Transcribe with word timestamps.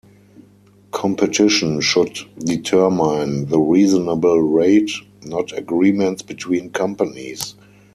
Competition 0.89 1.79
should 1.79 2.17
determine 2.39 3.45
the 3.45 3.59
reasonable 3.59 4.39
rate, 4.39 4.89
not 5.27 5.55
agreements 5.55 6.23
between 6.23 6.71
companies. 6.71 7.53